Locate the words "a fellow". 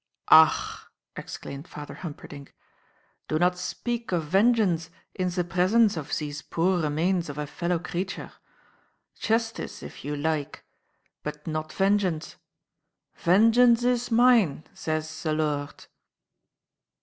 7.37-7.77